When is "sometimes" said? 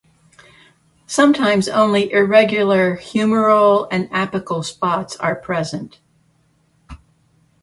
1.05-1.67